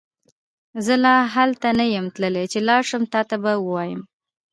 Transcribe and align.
زه 0.85 0.93
لا 1.03 1.15
هلته 1.35 1.67
نه 1.79 1.85
يم 1.95 2.05
تللی 2.15 2.45
چې 2.51 2.59
لاړشم 2.67 3.03
تا 3.13 3.21
ته 3.29 3.35
به 3.43 3.51
وويم 3.65 4.01